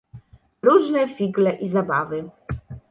"Różne 0.61 1.15
figle 1.15 1.55
i 1.55 1.69
zabawy." 1.69 2.29